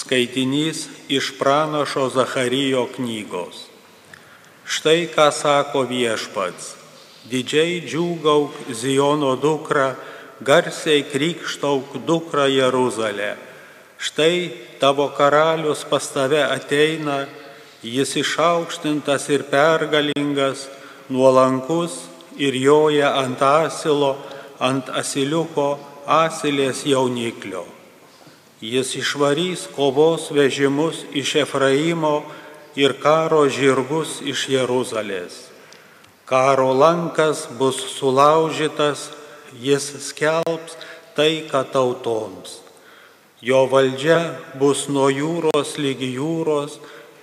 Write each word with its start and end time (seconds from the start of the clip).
Skaitinys 0.00 0.88
iš 1.08 1.34
pranašo 1.38 2.08
Zacharyjo 2.08 2.86
knygos. 2.96 3.68
Štai 4.64 5.10
ką 5.12 5.28
sako 5.28 5.82
viešpats. 5.90 6.76
Didžiai 7.28 7.82
džiūgauk 7.84 8.70
Ziono 8.72 9.34
dukra, 9.36 9.98
garsiai 10.40 11.02
krikštauk 11.04 11.98
dukra 12.08 12.46
Jeruzalė. 12.48 13.34
Štai 14.00 14.36
tavo 14.80 15.10
karalius 15.18 15.84
pas 15.90 16.06
tave 16.14 16.40
ateina, 16.46 17.26
jis 17.84 18.14
išaukštintas 18.22 19.28
ir 19.36 19.44
pergalingas, 19.52 20.64
nuolankus 21.12 21.98
ir 22.40 22.56
joja 22.56 23.12
ant 23.20 23.42
asilo, 23.42 24.14
ant 24.56 24.88
asiliuko 25.02 25.68
asilės 26.06 26.86
jauniklio. 26.88 27.66
Jis 28.60 28.92
išvarys 29.00 29.64
kovos 29.72 30.28
vežimus 30.30 31.04
iš 31.16 31.34
Efraimo 31.44 32.20
ir 32.76 32.92
karo 33.00 33.46
žirgus 33.48 34.20
iš 34.20 34.48
Jeruzalės. 34.52 35.48
Karo 36.28 36.68
lankas 36.76 37.48
bus 37.58 37.80
sulaužytas, 37.96 39.08
jis 39.56 39.88
skelbs 40.12 40.76
taiką 41.16 41.64
tautoms. 41.72 42.60
Jo 43.40 43.64
valdžia 43.64 44.36
bus 44.60 44.84
nuo 44.92 45.08
jūros 45.08 45.78
lygi 45.80 46.12
jūros 46.20 46.76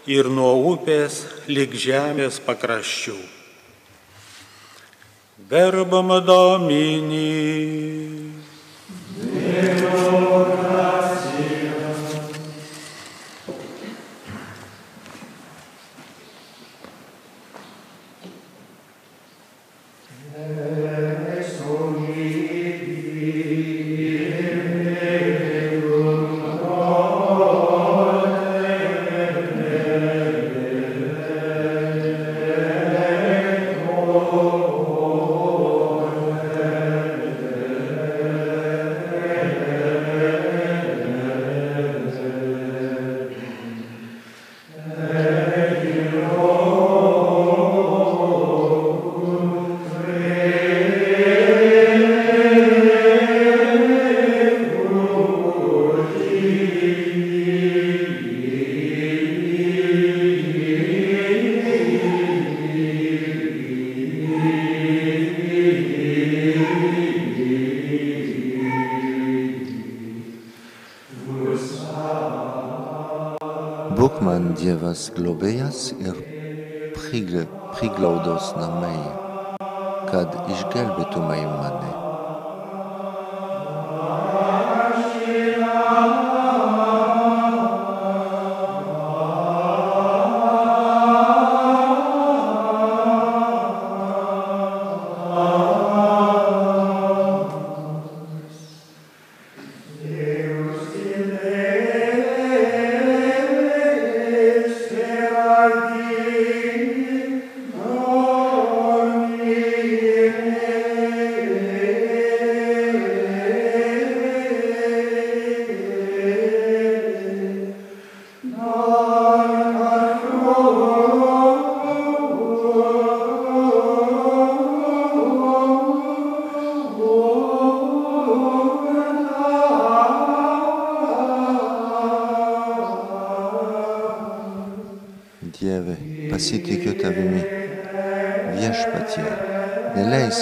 ir 0.09 0.34
nuo 0.34 0.57
upės 0.73 1.21
lyg 1.45 1.77
žemės 1.77 2.41
pakraščių. 2.41 3.17
Verbama 5.48 6.17
Domini. 6.26 8.16
Lord. 34.33 34.66
Man 74.97 75.03
Dievas 75.06 75.13
globėjas 75.13 75.79
ir 76.01 76.16
priglaudos 77.78 78.50
namai, 78.57 78.97
kad 80.09 80.33
išgelbėtumai 80.49 81.44
mane. 81.45 82.06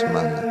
man. 0.03 0.44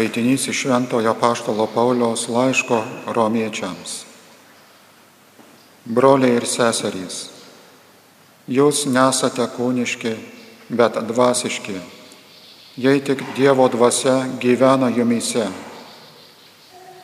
Skaitinys 0.00 0.48
iš 0.48 0.56
Šventojo 0.64 1.12
Paštalo 1.20 1.66
Pauliaus 1.74 2.28
laiško 2.28 2.84
romiečiams. 3.12 4.06
Broliai 5.84 6.38
ir 6.40 6.46
seserys, 6.48 7.18
jūs 8.48 8.86
nesate 8.88 9.44
kūniški, 9.52 10.14
bet 10.72 10.96
dvasiški, 11.04 11.74
jei 12.80 13.02
tik 13.04 13.26
Dievo 13.36 13.66
dvasia 13.68 14.14
gyvena 14.40 14.88
jumise. 14.88 15.44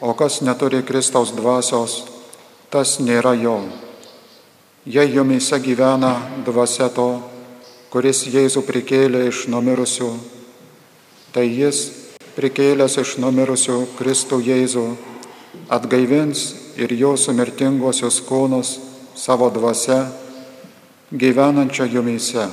O 0.01 0.17
kas 0.17 0.41
neturi 0.41 0.81
Kristaus 0.81 1.35
dvasios, 1.37 1.99
tas 2.73 2.97
nėra 2.97 3.35
jo. 3.37 3.59
Jei 4.89 5.13
jumise 5.13 5.61
gyvena 5.61 6.15
dvasia 6.49 6.89
to, 6.89 7.21
kuris 7.93 8.25
Jėzų 8.25 8.65
prikėlė 8.65 9.27
iš 9.29 9.45
numirusių, 9.53 10.11
tai 11.37 11.45
jis 11.53 12.06
prikėlęs 12.37 12.99
iš 13.01 13.17
numirusių 13.23 13.79
Kristų 13.97 14.43
Jėzų, 14.45 14.85
atgaivins 15.73 16.51
ir 16.77 16.93
jūsų 16.93 17.33
mirtingosius 17.33 18.21
kūnus 18.29 18.77
savo 19.17 19.49
dvasia, 19.51 20.05
gyvenančią 21.13 21.89
jumyse. 21.89 22.45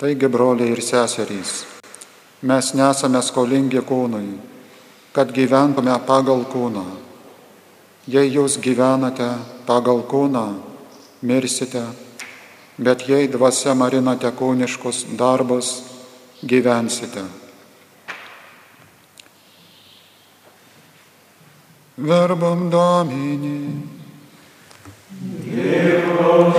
Taigi, 0.00 0.28
broliai 0.28 0.72
ir 0.72 0.80
seserys, 0.82 1.62
mes 2.42 2.72
nesame 2.74 3.20
skolingi 3.22 3.84
kūnui, 3.84 4.38
kad 5.14 5.30
gyventume 5.36 5.94
pagal 6.08 6.46
kūną. 6.50 6.86
Jei 8.10 8.32
jūs 8.32 8.58
gyvenate 8.60 9.30
pagal 9.68 10.02
kūną, 10.08 10.48
mirsite, 11.24 11.84
bet 12.76 13.06
jei 13.08 13.28
dvasia 13.28 13.76
marinate 13.76 14.32
kūniškus 14.32 15.06
darbus, 15.16 15.76
gyvensite. 16.42 17.43
Verbum 21.96 22.70
Domini. 22.70 23.92
Deo 25.44 26.50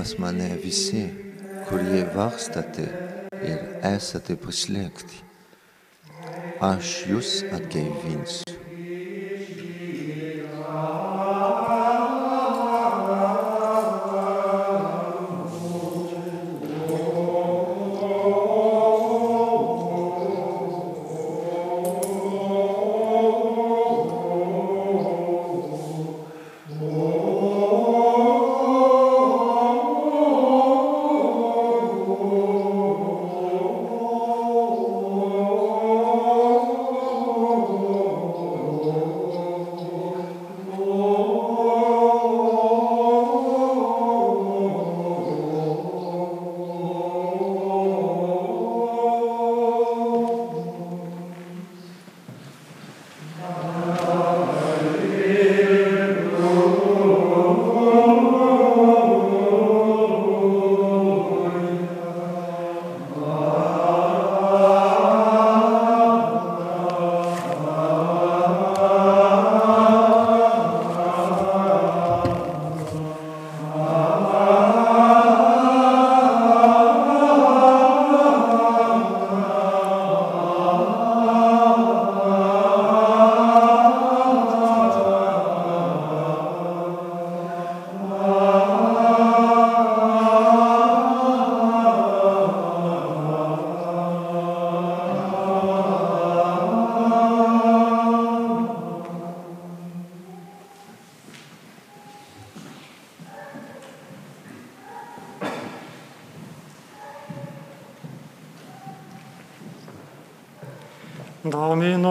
pas 0.00 0.18
mane 0.18 0.56
visi, 0.64 1.02
kurie 1.68 2.06
varstate 2.14 2.86
ir 3.44 3.58
esate 3.84 4.32
prislėgti. 4.40 5.20
Aš 6.70 6.94
jūs 7.10 7.34
atgaivinsiu. 7.58 8.49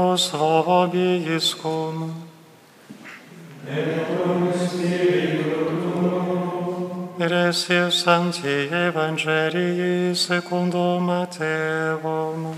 Его 0.09 0.17
слава 0.17 0.87
биеском. 0.87 2.11
Ресив 7.19 7.93
Санти 7.93 8.65
Евангелии 8.87 10.15
секундо 10.15 10.99
Матеум. 10.99 12.55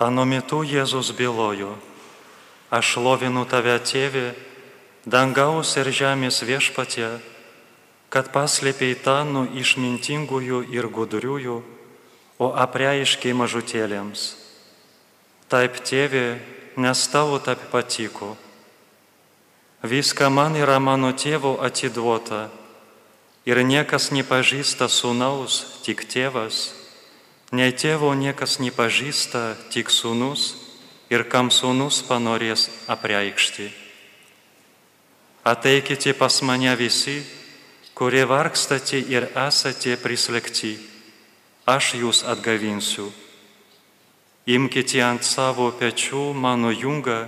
Anu 0.00 0.24
metu 0.24 0.62
Jėzus 0.64 1.10
bylojo, 1.12 1.74
aš 2.72 2.96
lovinu 2.96 3.42
tave 3.44 3.74
tėvė, 3.84 4.30
dangaus 5.04 5.74
ir 5.76 5.90
žemės 5.92 6.40
viešpatie, 6.40 7.20
kad 8.08 8.32
paslėpiai 8.32 8.96
nuo 9.28 9.44
išmintingųjų 9.52 10.72
ir 10.72 10.88
gudriųjų, 10.88 11.58
o 12.40 12.46
apreiškiai 12.64 13.36
mažutėlėms. 13.36 14.24
Taip 15.52 15.84
tėvė, 15.84 16.40
nes 16.80 17.08
tavo 17.12 17.36
taip 17.38 17.60
patiko. 17.68 18.38
Viską 19.84 20.32
man 20.32 20.56
yra 20.56 20.80
mano 20.80 21.12
tėvo 21.12 21.60
atiduota 21.60 22.48
ir 23.44 23.60
niekas 23.60 24.12
nepažįsta 24.16 24.88
sūnaus, 24.88 25.82
tik 25.84 26.08
tėvas 26.08 26.79
Nei 27.50 27.72
tėvo 27.74 28.12
niekas 28.14 28.60
nepažįsta, 28.62 29.56
tik 29.74 29.90
sūnus 29.90 30.54
ir 31.10 31.24
kam 31.26 31.50
sūnus 31.50 32.04
panorės 32.06 32.68
apreikšti. 32.86 33.66
Ateikite 35.42 36.14
pas 36.14 36.36
mane 36.46 36.70
visi, 36.78 37.16
kurie 37.98 38.22
vargstate 38.22 39.00
ir 39.02 39.26
esate 39.34 39.96
prislėgti, 39.98 40.76
aš 41.66 41.94
jūs 41.98 42.22
atgavinsiu. 42.22 43.08
Imkite 44.46 45.02
ant 45.02 45.26
savo 45.26 45.72
pečių 45.74 46.30
mano 46.32 46.70
jungą 46.70 47.24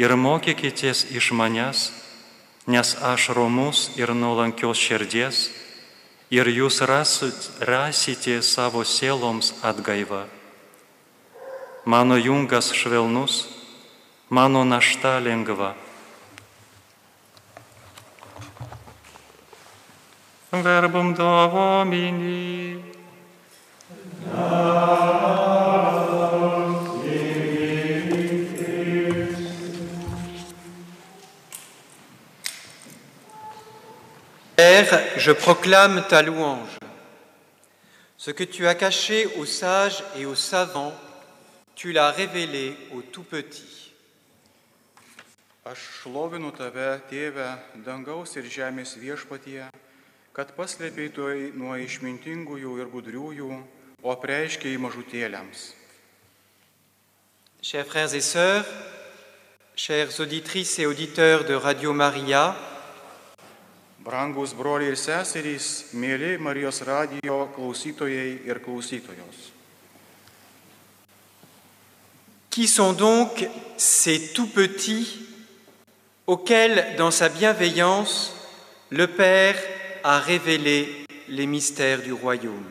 ir 0.00 0.16
mokykitės 0.16 1.04
iš 1.12 1.34
manęs, 1.36 1.90
nes 2.66 2.96
aš 2.96 3.28
romus 3.36 3.90
ir 4.00 4.16
nuolankios 4.16 4.80
širdies 4.80 5.50
ir 6.34 6.50
jūs 6.50 6.80
rasite 6.82 8.40
savo 8.42 8.82
sieloms 8.82 9.52
atgaivą. 9.62 10.24
Mano 11.84 12.16
jungas 12.18 12.72
švelnus, 12.74 13.44
mano 14.30 14.64
našta 14.64 15.20
lengva. 15.20 15.74
Verbum 20.50 21.14
Domini. 21.14 22.78
Père, 34.74 35.04
je 35.16 35.30
proclame 35.30 36.04
ta 36.08 36.20
louange. 36.20 36.80
Ce 38.16 38.32
que 38.32 38.42
tu 38.42 38.66
as 38.66 38.74
caché 38.74 39.26
aux 39.36 39.44
sages 39.44 40.02
et 40.16 40.26
aux 40.26 40.34
savants, 40.34 40.92
tu 41.76 41.92
l'as 41.92 42.10
révélé 42.10 42.76
aux 42.92 43.02
tout 43.02 43.22
petits. 43.22 43.92
Aš 45.64 45.78
šlovinu 46.00 46.50
tave, 46.50 46.88
tėve, 47.06 47.46
dangaus 47.86 48.34
ir 48.34 48.50
žemės 48.50 48.96
viešpatie, 48.98 49.70
kad 50.34 50.50
paslėpiai 50.58 51.14
tai 51.14 51.38
nuo 51.54 51.78
išmintingųjų 51.78 52.74
ir 52.82 52.90
gudriųjų, 52.90 53.62
o 54.02 54.10
apreiškiai 54.10 54.74
mažutėliams. 54.82 55.70
Chers 57.62 57.86
frères 57.86 58.12
et 58.12 58.26
sœurs, 58.26 58.66
chères 59.76 60.18
auditrices 60.18 60.80
et 60.80 60.86
auditeurs 60.86 61.46
de 61.46 61.54
Radio 61.54 61.92
Maria, 61.92 62.56
Brangus 64.04 64.52
broliai 64.52 64.90
ir 64.92 64.98
seserys, 65.00 65.86
mėly 65.96 66.36
Marijos 66.36 66.82
radijo 66.84 67.48
ir. 67.56 68.60
Qui 72.50 72.68
sont 72.68 72.92
donc 72.92 73.48
ces 73.78 74.32
tout 74.34 74.46
petits 74.46 75.08
auxquels, 76.26 76.96
dans 76.98 77.10
sa 77.10 77.30
bienveillance, 77.30 78.34
le 78.90 79.06
Père 79.06 79.56
a 80.02 80.20
révélé 80.20 81.06
les 81.28 81.46
mystères 81.46 82.02
du 82.02 82.12
royaume? 82.12 82.68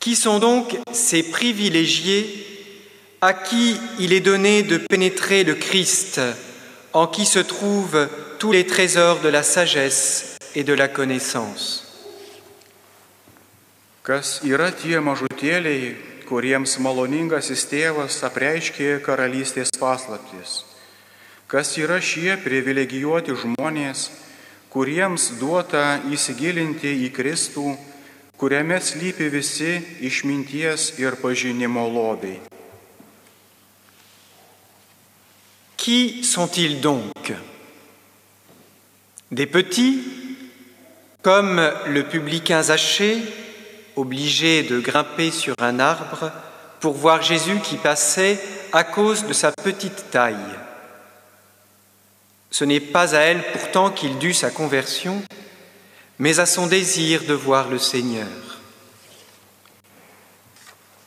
Qui 0.00 0.16
sont 0.16 0.40
donc 0.40 0.76
ces 0.92 1.22
privilégiés 1.22 2.44
à 3.20 3.32
qui 3.32 3.78
il 4.00 4.12
est 4.12 4.20
donné 4.20 4.64
de 4.64 4.78
pénétrer 4.78 5.44
le 5.44 5.54
Christ, 5.54 6.20
en 6.92 7.06
qui 7.06 7.24
se 7.24 7.38
trouvent 7.38 8.08
tous 8.38 8.52
les 8.52 8.66
trésors 8.66 9.20
de 9.20 9.28
la 9.28 9.42
sagesse 9.42 10.38
et 10.54 10.64
de 10.64 10.72
la 10.72 10.88
connaissance. 10.88 11.82
Kas 14.06 14.38
yra 14.46 14.70
tie 14.70 15.00
mažutėliai, 15.02 15.96
kuriems 16.28 16.76
maloningasis 16.78 17.64
tėvas 17.66 18.20
apreiškė 18.28 19.00
karalystės 19.02 19.72
paslaptis? 19.74 20.60
Kas 21.50 21.72
yra 21.78 21.98
šie 21.98 22.36
privilegijuoti 22.42 23.34
žmonės, 23.34 24.10
kuriems 24.70 25.32
duota 25.40 25.98
įsigilinti 26.14 26.92
į 27.06 27.10
Kristų, 27.16 27.74
kuriame 28.38 28.78
slypi 28.78 29.26
visi 29.32 29.74
išminties 30.06 30.92
ir 31.02 31.18
pažinimo 31.18 31.88
lobiai? 31.90 32.38
Qui 35.76 36.22
sont-ils 36.22 36.80
donc 36.80 37.55
Des 39.32 39.46
petits, 39.46 40.02
comme 41.22 41.60
le 41.86 42.04
publicain 42.04 42.62
Zachée, 42.62 43.18
obligé 43.96 44.62
de 44.62 44.78
grimper 44.78 45.30
sur 45.30 45.54
un 45.58 45.80
arbre 45.80 46.30
pour 46.80 46.94
voir 46.94 47.22
Jésus 47.22 47.58
qui 47.64 47.76
passait 47.76 48.38
à 48.72 48.84
cause 48.84 49.26
de 49.26 49.32
sa 49.32 49.50
petite 49.50 50.10
taille. 50.10 50.36
Ce 52.50 52.64
n'est 52.64 52.80
pas 52.80 53.14
à 53.16 53.20
elle 53.20 53.42
pourtant 53.52 53.90
qu'il 53.90 54.18
dut 54.18 54.34
sa 54.34 54.50
conversion, 54.50 55.22
mais 56.18 56.38
à 56.38 56.46
son 56.46 56.66
désir 56.66 57.24
de 57.24 57.34
voir 57.34 57.68
le 57.68 57.78
Seigneur. 57.78 58.26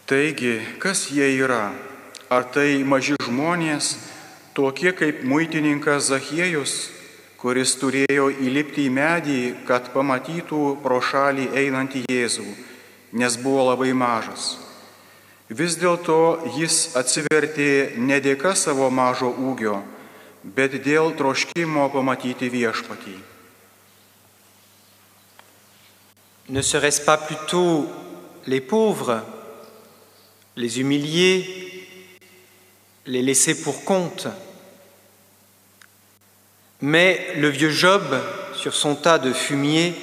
Kaip 0.07 0.35
kuris 7.39 7.77
turėjo 7.79 8.27
įlipti 8.43 8.89
į 8.89 8.91
medį, 8.91 9.41
kad 9.67 9.93
pamatytų 9.93 10.63
pro 10.83 10.99
šalį 10.99 11.47
einantį 11.61 12.03
Jėzų, 12.11 12.47
nes 13.15 13.37
buvo 13.39 13.69
labai 13.69 13.93
mažas. 13.95 14.57
Vis 15.49 15.77
dėlto 15.79 16.51
jis 16.57 16.97
atsivertė 16.99 17.95
ne 17.97 18.19
dėka 18.21 18.51
savo 18.59 18.89
mažo 18.91 19.31
ūgio, 19.31 19.79
bet 20.43 20.75
dėl 20.83 21.15
troškimo 21.17 21.87
pamatyti 21.95 22.51
viešpatį. 22.51 23.15
Ne 26.49 26.61
serait-ce 26.61 27.05
pas 27.05 27.17
plutôt 27.17 27.87
les 28.47 28.59
pauvres, 28.59 29.23
les 30.55 30.79
humiliés, 30.79 31.45
les 33.05 33.21
laissés 33.21 33.61
pour 33.63 33.83
compte 33.85 34.27
Mais 36.81 37.33
le 37.35 37.49
vieux 37.49 37.71
Job, 37.71 38.03
sur 38.53 38.73
son 38.73 38.95
tas 38.95 39.19
de 39.19 39.33
fumier, 39.33 39.93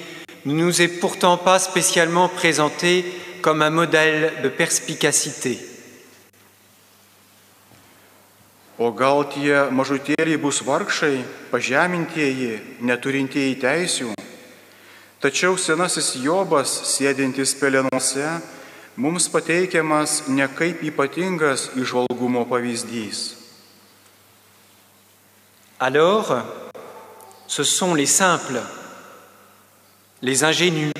ne 0.44 0.52
nous 0.54 0.82
est 0.82 1.00
pourtant 1.00 1.36
pas 1.36 1.58
spécialement 1.58 2.28
présenté 2.28 3.04
comme 3.40 3.62
un 3.62 3.70
modèle 3.70 4.42
de 4.42 4.48
perspicacité. 4.48 5.58
O 8.76 8.90
gal 8.92 9.22
tie 9.32 9.70
mažutėliai 9.72 10.36
bus 10.36 10.58
vargšai, 10.60 11.22
pažemintieji, 11.48 12.58
neturintieji 12.84 13.54
teisių? 13.62 14.10
Tačiau 15.24 15.56
senasis 15.56 16.10
Jobas, 16.20 16.74
sėdintis 16.84 17.54
pelenuose, 17.56 18.34
mums 19.00 19.30
pateikiamas 19.32 20.26
ne 20.28 20.44
kaip 20.52 20.84
ypatingas 20.84 21.70
išvalgumo 21.72 22.44
pavyzdys. 22.52 23.32
Alors, 25.80 26.65
ce 27.46 27.64
sont 27.64 27.94
les 27.94 28.06
simples, 28.06 28.60
les 30.22 30.44
ingénus, 30.44 30.92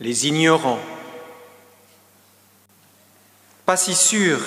les 0.00 0.26
ignorants. 0.26 0.80
Pas 3.66 3.76
si 3.76 3.94
sûr, 3.94 4.40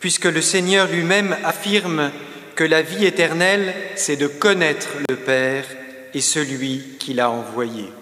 puisque 0.00 0.24
le 0.24 0.40
Seigneur 0.40 0.88
lui-même 0.88 1.36
affirme 1.44 2.10
que 2.54 2.64
la 2.64 2.82
vie 2.82 3.04
éternelle, 3.04 3.74
c'est 3.94 4.16
de 4.16 4.26
connaître 4.26 4.88
le 5.08 5.16
Père 5.16 5.64
et 6.14 6.20
celui 6.20 6.96
qui 6.98 7.14
l'a 7.14 7.30
envoyé. 7.30 7.92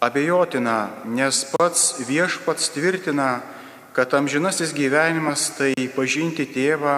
Abejotina, 0.00 0.90
nes 1.08 1.44
pats 1.56 1.94
viešpats 2.04 2.68
tvirtina, 2.74 3.40
kad 3.96 4.12
amžinasis 4.12 4.74
gyvenimas 4.76 5.54
tai 5.56 5.72
pažinti 5.96 6.44
tėvą 6.52 6.96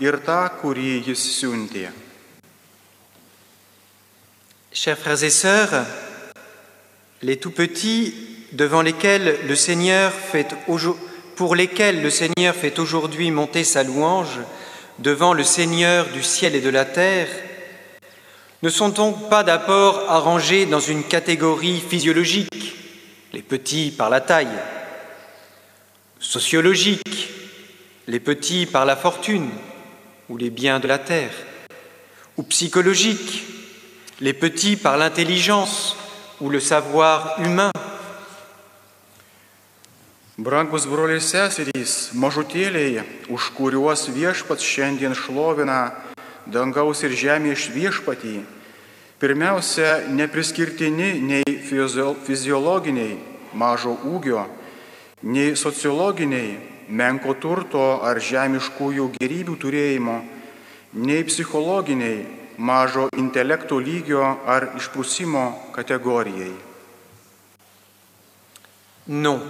ir 0.00 0.16
tą, 0.24 0.46
kurį 0.62 1.02
jis 1.10 1.26
siuntė. 1.36 1.90
Chers 4.72 4.96
frères 4.96 5.24
et 5.24 5.30
sœurs, 5.30 5.84
les 7.20 7.36
tout 7.36 7.50
petits 7.50 8.14
devant 8.52 8.80
lesquels 8.80 9.46
le 9.46 9.54
Seigneur 9.54 10.10
fait 10.12 10.48
pour 11.36 11.54
lesquels 11.54 12.00
le 12.00 12.10
Seigneur 12.10 12.54
fait 12.54 12.78
aujourd'hui 12.78 13.30
monter 13.30 13.64
sa 13.64 13.82
louange 13.82 14.40
devant 14.98 15.34
le 15.34 15.44
Seigneur 15.44 16.06
du 16.06 16.22
ciel 16.22 16.54
et 16.54 16.60
de 16.62 16.70
la 16.70 16.86
terre, 16.86 17.28
ne 18.62 18.70
sont 18.70 18.88
donc 18.88 19.28
pas 19.28 19.44
d'abord 19.44 20.10
arrangés 20.10 20.66
dans 20.66 20.80
une 20.80 21.04
catégorie 21.04 21.80
physiologique, 21.80 22.74
les 23.32 23.42
petits 23.42 23.92
par 23.96 24.10
la 24.10 24.20
taille, 24.20 24.58
sociologique, 26.18 27.30
les 28.08 28.20
petits 28.20 28.66
par 28.66 28.84
la 28.84 28.96
fortune 28.96 29.48
ou 30.28 30.36
les 30.36 30.50
biens 30.50 30.80
de 30.80 30.88
la 30.88 30.98
terre, 30.98 31.32
ou 32.36 32.42
psychologique, 32.42 33.44
les 34.20 34.32
petits 34.32 34.76
par 34.76 34.96
l'intelligence 34.96 35.96
ou 36.40 36.50
le 36.50 36.60
savoir 36.60 37.36
humain? 37.40 37.70
Dangaus 46.52 47.02
ir 47.04 47.12
žemės 47.12 47.68
viešpatį, 47.74 48.38
pirmiausia, 49.20 50.08
nepriskirtini 50.08 51.18
nei 51.20 51.58
fiziologiniai 52.26 53.18
mažo 53.58 53.96
ūgio, 54.08 54.46
nei 55.22 55.56
sociologiniai 55.56 56.56
menko 56.88 57.34
turto 57.36 58.00
ar 58.04 58.20
žemiškųjų 58.22 59.10
gerybių 59.18 59.56
turėjimo, 59.60 60.18
nei 61.04 61.24
psichologiniai 61.28 62.24
mažo 62.58 63.08
intelekto 63.16 63.78
lygio 63.78 64.24
ar 64.46 64.72
išprusimo 64.78 65.72
kategorijai. 65.76 66.54
Non. 69.08 69.40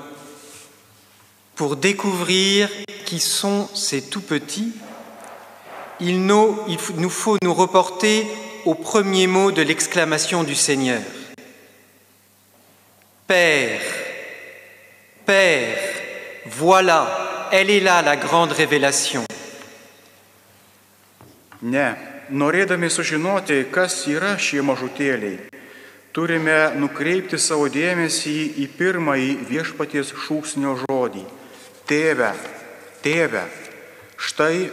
Pour 1.56 1.76
découvrir 1.76 2.70
qui 3.04 3.18
sont 3.18 3.68
ces 3.74 4.02
tout 4.02 4.20
petits, 4.20 4.72
il 6.00 6.26
nous, 6.26 7.08
faut 7.08 7.38
nous 7.42 7.54
reporter 7.54 8.26
au 8.64 8.74
premier 8.74 9.26
mot 9.26 9.52
de 9.52 9.62
l'exclamation 9.62 10.44
du 10.44 10.54
Seigneur. 10.54 11.02
Père, 13.26 13.80
Père, 15.26 15.78
voilà, 16.46 17.48
elle 17.52 17.70
est 17.70 17.80
là 17.80 18.02
la 18.02 18.16
grande 18.16 18.52
révélation. 18.52 19.24
Ne, 21.60 21.90
norėdami 22.30 22.86
kas 23.74 24.06
nukreipti 26.78 27.38
savo 27.38 27.66
dėmesį 27.68 28.54
šūksnio 30.14 30.78
žodį-. 30.86 31.24
Štai, 34.18 34.70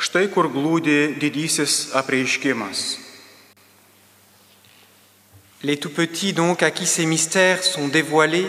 štai 0.00 0.30
kur 0.32 0.48
glūdi 0.48 1.14
didysis 1.20 1.92
apreiškimas. 1.92 2.98
Les 5.62 5.76
tout 5.76 5.90
petits, 5.90 6.32
donc, 6.32 6.62
à 6.62 6.70
qui 6.70 6.86
ces 6.86 7.04
mystères 7.04 7.62
sont 7.62 7.88
dévoilés, 7.88 8.48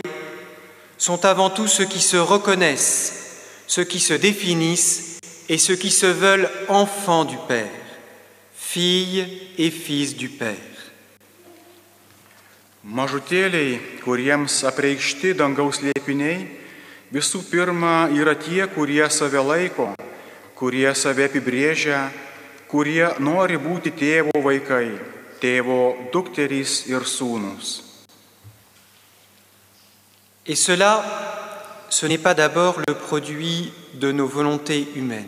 sont 0.97 1.25
avant 1.25 1.49
tout 1.49 1.67
ceux 1.67 1.83
qui 1.83 1.99
se 1.99 2.15
reconnaissent, 2.15 3.35
ceux 3.67 3.83
qui 3.83 3.99
se 3.99 4.13
définissent 4.13 5.19
et 5.49 5.57
ceux 5.57 5.75
qui 5.75 5.91
se 5.91 6.05
veulent 6.05 6.49
enfants 6.69 7.25
du 7.25 7.35
Père, 7.49 7.69
filles 8.55 9.27
et 9.57 9.71
fils 9.71 10.15
du 10.15 10.29
Père. 10.29 10.55
Mažutėliai, 12.81 13.75
kuriems 14.01 14.63
apreikšti 14.65 15.35
dangaus 15.37 15.83
liepiniai, 15.85 16.47
visų 17.13 17.43
pirma 17.45 18.07
yra 18.09 18.33
tie, 18.33 18.63
kurie 18.73 19.05
save 19.13 19.43
laiko, 19.45 19.91
vaikai. 24.35 24.91
Et 30.45 30.55
cela, 30.55 31.03
ce 31.89 32.05
n'est 32.05 32.17
pas 32.19 32.33
d'abord 32.35 32.79
le 32.87 32.93
produit 32.93 33.73
de 33.95 34.11
nos 34.11 34.27
volontés 34.27 34.87
humaines. 34.95 35.25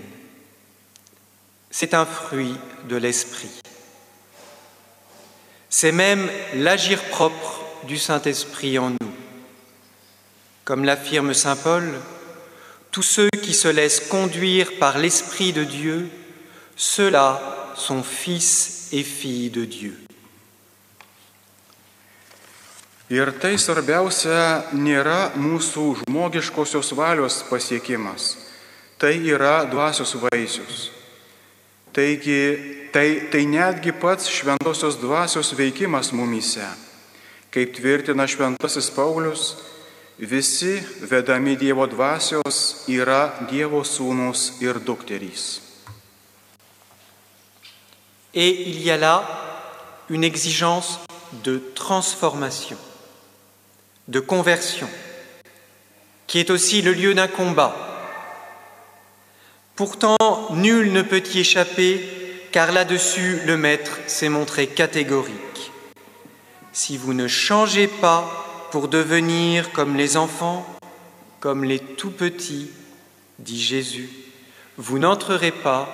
C'est 1.71 1.95
un 1.95 2.05
fruit 2.05 2.55
de 2.87 2.95
l'Esprit. 2.95 3.61
C'est 5.69 5.91
même 5.91 6.29
l'agir 6.53 7.01
propre 7.05 7.63
du 7.87 7.97
Saint-Esprit 7.97 8.77
en 8.77 8.91
nous. 8.91 9.13
Comme 10.63 10.85
l'affirme 10.85 11.33
Saint 11.33 11.55
Paul, 11.55 11.99
tous 12.93 13.01
ceux 13.01 13.29
qui 13.41 13.55
se 13.55 13.67
laissent 13.67 14.07
conduire 14.07 14.77
par 14.77 14.99
l'Esprit 14.99 15.51
de 15.51 15.63
Dieu, 15.63 16.09
ceux-là 16.75 17.73
sont 17.75 18.03
fils 18.03 18.89
et 18.91 19.01
filles 19.01 19.49
de 19.49 19.65
Dieu. 19.65 19.97
Ir 23.13 23.29
tai 23.37 23.59
svarbiausia 23.61 24.71
nėra 24.73 25.33
mūsų 25.37 25.83
žmogiškosios 25.99 26.93
valios 26.97 27.41
pasiekimas, 27.45 28.31
tai 28.97 29.19
yra 29.27 29.67
dvasios 29.69 30.15
vaisius. 30.23 30.87
Taigi, 31.93 32.39
tai, 32.95 33.27
tai 33.29 33.43
netgi 33.45 33.93
pats 33.93 34.31
šventosios 34.33 34.97
dvasios 35.01 35.51
veikimas 35.53 36.09
mumyse. 36.15 36.65
Kaip 37.53 37.75
tvirtina 37.75 38.25
šventasis 38.25 38.89
Paulius, 38.95 39.51
visi 40.19 40.79
vedami 41.01 41.55
Dievo 41.55 41.87
dvasios 41.87 42.85
yra 42.87 43.33
ir. 43.51 43.69
Et 48.35 48.69
il 48.69 48.81
y 48.81 48.89
a 48.89 48.97
là 48.97 49.23
une 50.09 50.23
exigence 50.23 50.99
de 51.43 51.61
transformation, 51.75 52.77
de 54.07 54.19
conversion, 54.19 54.89
qui 56.27 56.39
est 56.39 56.49
aussi 56.49 56.81
le 56.81 56.93
lieu 56.93 57.13
d'un 57.13 57.27
combat. 57.27 57.75
Pourtant, 59.75 60.17
nul 60.51 60.91
ne 60.91 61.01
peut 61.01 61.23
y 61.33 61.39
échapper, 61.39 62.47
car 62.51 62.71
là-dessus, 62.71 63.39
le 63.45 63.57
Maître 63.57 63.99
s'est 64.07 64.29
montré 64.29 64.67
catégorique. 64.67 65.71
Si 66.71 66.97
vous 66.97 67.13
ne 67.13 67.27
changez 67.27 67.87
pas 67.87 68.52
pour 68.73 68.87
devenir 68.87 69.71
comme 69.71 69.95
les 69.95 70.17
enfants, 70.17 70.65
comme 71.39 71.63
les 71.63 71.77
tout 71.77 72.09
petits, 72.09 72.71
dit 73.37 73.61
Jésus, 73.61 74.09
vous 74.77 74.97
n'entrerez 74.97 75.51
pas 75.51 75.87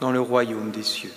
dans 0.00 0.10
le 0.10 0.20
royaume 0.20 0.72
des 0.72 0.82
cieux. 0.82 1.14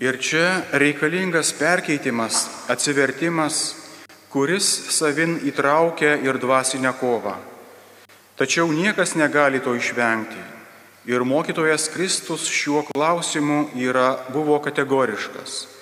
Ir 0.00 0.16
čia 0.16 0.64
reikalingas 0.72 1.52
perkeitimas, 1.52 2.48
atsivertimas, 2.72 3.76
kuris 4.32 4.64
savin 4.96 5.36
įtraukia 5.44 6.16
ir 6.24 6.40
dvasinę 6.40 6.94
kovą. 6.96 7.36
Tačiau 8.40 8.72
niekas 8.72 9.12
negali 9.12 9.60
to 9.60 9.76
išvengti. 9.76 10.40
Ir 11.04 11.20
mokytojas 11.20 11.90
Kristus 11.92 12.48
šiuo 12.48 12.86
klausimu 12.88 13.68
yra, 13.76 14.24
buvo 14.32 14.56
kategoriškas. 14.64 15.81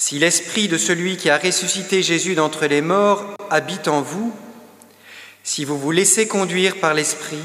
Si 0.00 0.18
l'esprit 0.18 0.66
de 0.66 0.78
celui 0.78 1.18
qui 1.18 1.28
a 1.28 1.36
ressuscité 1.36 2.02
Jésus 2.02 2.34
d'entre 2.34 2.64
les 2.64 2.80
morts 2.80 3.22
habite 3.50 3.86
en 3.86 4.00
vous, 4.00 4.34
si 5.44 5.66
vous 5.66 5.78
vous 5.78 5.90
laissez 5.90 6.26
conduire 6.26 6.80
par 6.80 6.94
l'esprit, 6.94 7.42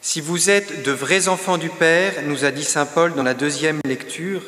Si 0.00 0.20
vous 0.20 0.50
êtes 0.50 0.84
de 0.84 0.92
vrais 0.92 1.26
enfants 1.26 1.58
du 1.58 1.70
Père, 1.70 2.22
nous 2.22 2.44
a 2.44 2.52
dit 2.52 2.62
Saint 2.62 2.86
Paul 2.86 3.14
dans 3.14 3.24
la 3.24 3.34
deuxième 3.34 3.80
lecture, 3.84 4.42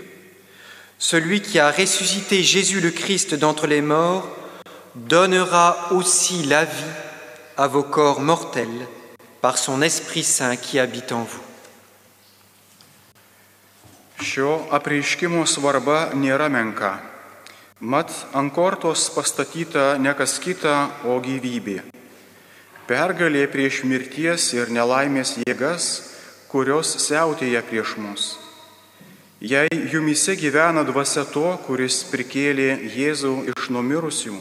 celui 1.00 1.40
qui 1.40 1.58
a 1.58 1.72
ressuscité 1.72 2.44
Jésus 2.44 2.80
le 2.80 2.92
Christ 2.92 3.34
d'entre 3.34 3.66
les 3.66 3.80
morts 3.80 4.28
donnera 4.94 5.88
aussi 5.90 6.44
la 6.44 6.64
vie 6.64 6.94
à 7.56 7.66
vos 7.66 7.82
corps 7.82 8.20
mortels 8.20 8.86
par 9.40 9.58
son 9.58 9.82
Esprit 9.82 10.22
Saint 10.22 10.54
qui 10.54 10.78
habite 10.78 11.10
en 11.10 11.24
vous. 11.24 11.42
Mat 17.80 18.08
ant 18.32 18.48
kortos 18.56 19.10
pastatyta 19.12 19.98
ne 20.00 20.14
kas 20.16 20.38
kita, 20.40 21.04
o 21.04 21.18
gyvybė. 21.20 21.82
Pergalė 22.88 23.42
prieš 23.52 23.82
mirties 23.84 24.46
ir 24.56 24.72
nelaimės 24.72 25.34
jėgas, 25.42 25.88
kurios 26.48 26.94
siautėja 27.04 27.60
prieš 27.68 27.98
mus. 28.00 28.24
Jei 29.44 29.68
jumise 29.92 30.38
gyvena 30.40 30.86
dvasia 30.88 31.26
to, 31.28 31.50
kuris 31.66 31.98
prikėlė 32.08 32.78
Jėzų 32.96 33.34
iš 33.52 33.68
numirusių, 33.68 34.40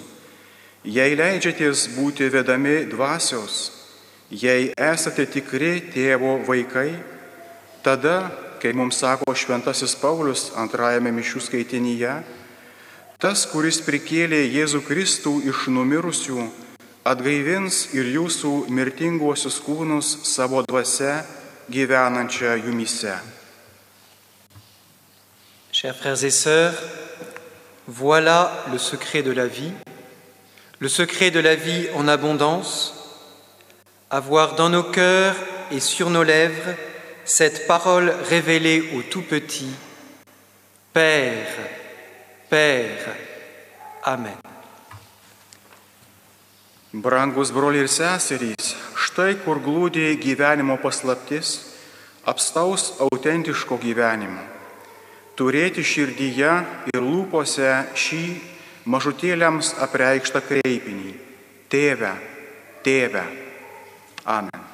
jei 0.87 1.19
leidžiatės 1.19 1.89
būti 1.97 2.31
vedami 2.31 2.85
dvasios, 2.87 3.67
jei 4.31 4.71
esate 4.79 5.27
tikri 5.27 5.81
tėvo 5.91 6.37
vaikai, 6.47 6.95
tada 7.83 8.31
kai 8.63 8.71
mums 8.71 9.03
sako 9.03 9.35
šventasis 9.35 9.99
Paulius 9.99 10.53
antrajame 10.55 11.11
mišių 11.11 11.43
skaitinyje, 11.49 12.15
tas. 13.19 13.47
Chers 25.71 25.95
frères 25.95 26.23
et 26.23 26.31
sœurs, 26.31 26.73
voilà 27.87 28.65
le 28.71 28.77
secret 28.77 29.23
de 29.23 29.31
la 29.31 29.47
vie, 29.47 29.73
le 30.79 30.89
secret 30.89 31.31
de 31.31 31.39
la 31.39 31.55
vie 31.55 31.87
en 31.95 32.07
abondance, 32.07 32.93
avoir 34.09 34.55
dans 34.55 34.69
nos 34.69 34.83
cœurs 34.83 35.35
et 35.71 35.79
sur 35.79 36.09
nos 36.09 36.23
lèvres 36.23 36.75
cette 37.25 37.67
parole 37.67 38.13
révélée 38.29 38.91
au 38.95 39.01
tout 39.01 39.21
petit, 39.21 39.71
Père, 40.93 41.47
Père, 42.55 43.17
Amen. 44.03 44.37
Brangus 46.93 47.51
broliai 47.51 47.83
ir 47.83 47.89
seserys, 47.91 48.69
štai 48.95 49.33
kur 49.43 49.59
glūdė 49.59 50.13
gyvenimo 50.23 50.77
paslaptis, 50.79 51.49
apstaus 52.23 52.93
autentiško 53.03 53.75
gyvenimo. 53.83 54.39
Turėti 55.35 55.83
širdyje 55.83 56.53
ir 56.93 57.03
lūpose 57.03 57.73
šį 57.91 58.23
mažutėliams 58.87 59.73
apreikštą 59.89 60.39
kreipinį. 60.47 61.11
Tėve, 61.67 62.13
tėve. 62.87 63.25
Amen. 64.23 64.64